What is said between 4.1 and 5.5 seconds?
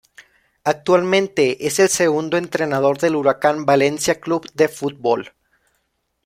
Club de Fútbol.